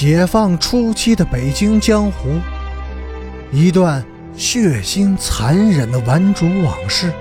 [0.00, 2.40] 解放初期的北京江湖，
[3.52, 4.02] 一段
[4.34, 7.12] 血腥残忍的顽主往事。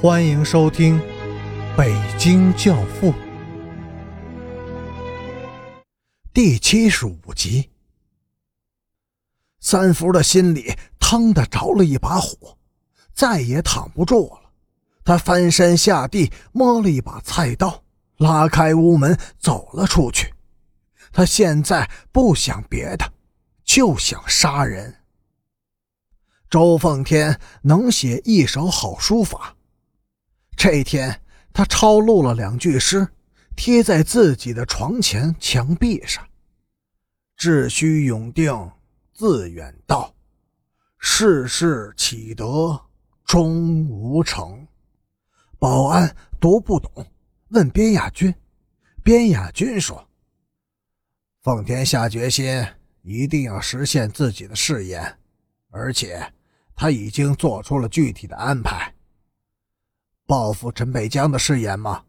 [0.00, 0.98] 欢迎收听
[1.76, 3.12] 《北京教父》
[6.32, 7.68] 第七十五集。
[9.60, 12.56] 三福的心里腾的着了一把火，
[13.12, 14.50] 再也躺不住了。
[15.04, 17.82] 他翻身下地，摸了一把菜刀，
[18.16, 20.32] 拉开屋门走了出去。
[21.16, 23.10] 他现在不想别的，
[23.64, 24.94] 就想杀人。
[26.50, 29.56] 周奉天能写一手好书法，
[30.58, 31.22] 这天
[31.54, 33.08] 他抄录了两句诗，
[33.56, 36.22] 贴在自己的床前墙壁上
[37.34, 38.70] ：“志须永定
[39.14, 40.14] 自远道，
[40.98, 42.78] 世事岂得
[43.24, 44.68] 终无成。”
[45.58, 47.06] 保安读不懂，
[47.48, 48.34] 问边亚军。
[49.02, 50.05] 边亚军说
[51.46, 52.66] ：“奉天下决心，
[53.02, 55.16] 一定要实现自己的誓言，
[55.70, 56.32] 而且
[56.74, 58.92] 他已经做出了具体的安排。
[60.26, 62.04] 报复陈北江的誓言吗？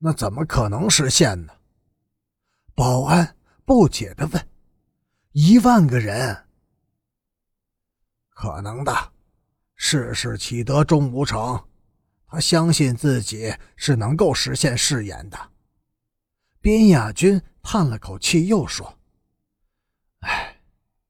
[0.00, 1.52] 那怎么可能实现呢？”
[2.74, 4.48] 保安不解地问
[5.30, 6.36] ：“一万个人，
[8.30, 9.12] 可能的，
[9.76, 11.68] 世事岂得终无成？”
[12.26, 15.38] 他相信自己是能够实现誓言的。
[16.60, 18.98] 边亚军叹了口气，又说
[20.20, 20.56] ：“哎，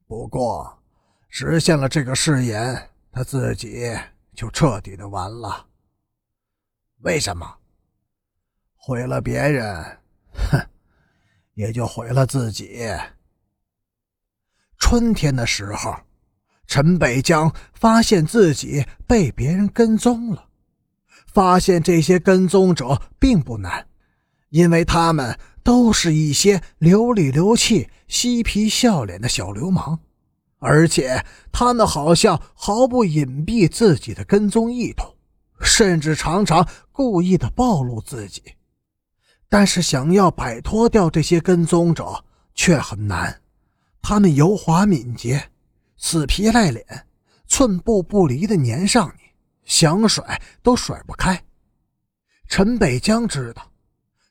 [0.07, 0.83] 不过
[1.29, 3.97] 实现了这个誓言，他自己
[4.35, 5.67] 就彻底的完了。
[6.99, 7.59] 为什么？
[8.77, 9.99] 毁了别人，
[10.33, 10.67] 哼，
[11.55, 12.89] 也就毁了自己。”
[14.79, 15.95] 春天的时候，
[16.67, 20.49] 陈北江发现自己被别人跟踪了。
[21.27, 23.87] 发现这些跟踪者并不难，
[24.49, 29.99] 因为他们都是一些流里流气、嬉皮笑脸的小流氓，
[30.59, 35.17] 而且他们好像毫不隐蔽自己的跟踪意图，
[35.61, 38.43] 甚至常常故意的暴露自己。
[39.49, 43.41] 但是想要摆脱掉这些跟踪者却很难，
[44.01, 45.51] 他们油滑敏捷、
[45.97, 47.07] 死皮赖脸、
[47.47, 49.31] 寸步不离的粘上你。
[49.65, 51.41] 想甩都甩不开。
[52.49, 53.70] 陈北江知道，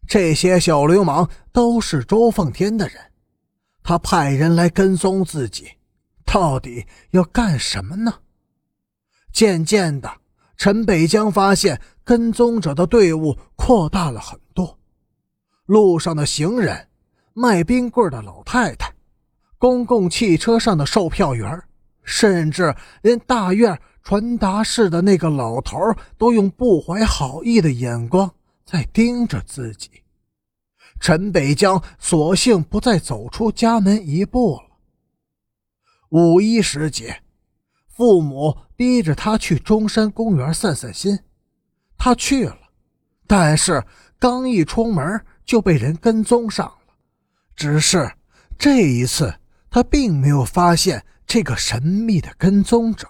[0.10, 2.96] 这些小流氓都是周奉天的人，
[3.84, 5.68] 他派人来跟踪自己，
[6.26, 8.12] 到底要干什么呢？
[9.32, 10.12] 渐渐的，
[10.58, 14.80] 陈北江发现跟踪者的队伍扩大了很多，
[15.68, 16.88] 路上的行人、
[17.36, 18.92] 卖冰棍的老太太、
[19.60, 21.62] 公共汽车上的售票员，
[22.04, 23.80] 甚至连大院。
[24.02, 25.78] 传达室的那个老头
[26.18, 28.34] 都用不怀好意的眼光
[28.70, 29.90] 在盯着自己。
[31.00, 34.78] 陈北江索性不再走出家门一步了。
[36.10, 37.24] 五一时节，
[37.88, 41.18] 父母逼着他去中山公园散散心，
[41.98, 42.60] 他去了，
[43.26, 43.84] 但是
[44.20, 46.94] 刚一出门就被人跟踪上了。
[47.56, 48.12] 只是
[48.60, 49.34] 这一次，
[49.72, 53.08] 他并没有发现这个神秘的跟踪者。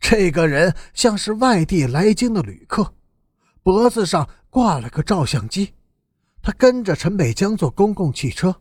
[0.00, 2.94] 这个人像是外地来京的旅客，
[3.62, 5.74] 脖子上挂了个照相机。
[6.40, 8.58] 他跟着陈北江坐公共汽车，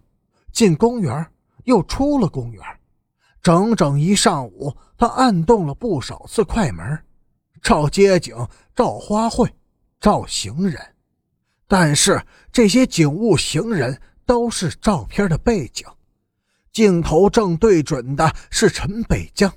[0.51, 1.25] 进公园，
[1.63, 2.61] 又出了公园，
[3.41, 7.01] 整整一上午，他按动了不少次快门，
[7.61, 8.35] 照街景、
[8.75, 9.49] 照花卉、
[10.01, 10.77] 照行人。
[11.65, 15.87] 但是这些景物、行人都是照片的背景，
[16.73, 19.49] 镜头正对准的是陈北江。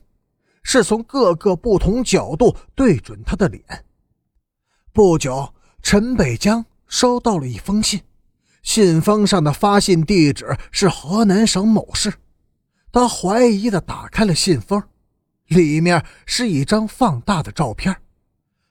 [0.63, 3.65] 是从各个不同角度对准他的脸。
[4.93, 8.01] 不久，陈北江收到了一封信，
[8.63, 12.13] 信封上的发信地址是河南省某市。
[12.93, 14.83] 他怀疑的打开了信封，
[15.47, 17.97] 里面是一张放大的照片，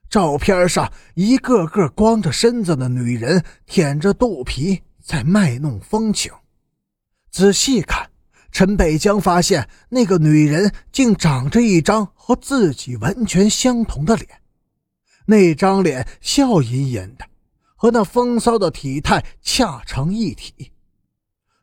[0.10, 6.32] 照片上一个个光着身子的女人舔着肚皮在卖弄风情。
[7.32, 8.10] 仔细看。
[8.50, 14.28] 陈北江发现那个女人竟长着一张和自己完全相同的脸，
[15.28, 17.26] 那张脸笑吟吟的，
[17.76, 20.72] 和那风骚的体态恰成一体。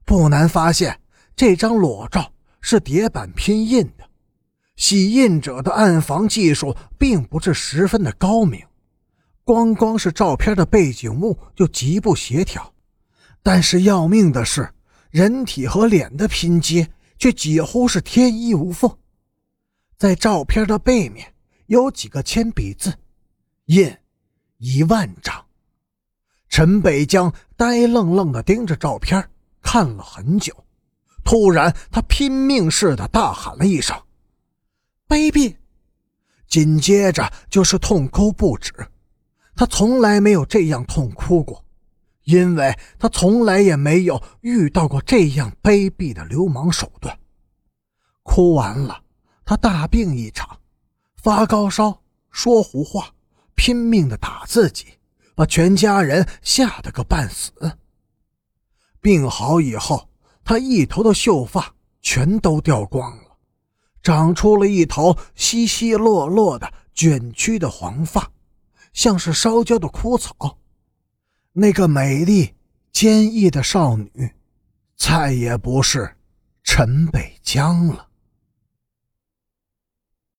[0.04, 1.00] 不难发现，
[1.34, 4.08] 这张裸照是叠版拼印的，
[4.76, 8.64] 洗印者的暗房技术并不是十分的高明，
[9.42, 12.72] 光光是照片的背景物就极不协调。
[13.42, 14.70] 但是要命的是。
[15.10, 18.98] 人体和脸的拼接却几乎是天衣无缝，
[19.96, 21.32] 在照片的背面
[21.66, 22.92] 有几个铅笔字
[23.66, 23.96] ：“印
[24.58, 25.44] 一万张。”
[26.48, 29.30] 陈北江呆愣愣地盯着照片，
[29.62, 30.64] 看了很久，
[31.24, 34.00] 突然他拼命似的大喊了一声
[35.08, 35.56] ：“卑鄙！”
[36.46, 38.72] 紧接着就是痛哭不止。
[39.56, 41.64] 他从来没有这样痛哭过，
[42.24, 47.16] 因为他从来也没有遇到过这样卑鄙的流氓手段。
[48.22, 49.02] 哭完了，
[49.44, 50.58] 他大病一场，
[51.16, 53.13] 发高烧，说胡话，
[53.54, 54.86] 拼命的打自己，
[55.34, 57.52] 把全家人吓得个半死。
[59.00, 60.08] 病好以后，
[60.44, 63.36] 他一头的秀发全都掉光了，
[64.02, 68.30] 长出了一头稀稀落落的卷曲的黄发。
[68.92, 70.58] 像是烧焦的枯草，
[71.52, 72.54] 那个美丽
[72.92, 74.30] 坚毅的少女，
[74.96, 76.16] 再也不是
[76.62, 78.08] 陈北江了。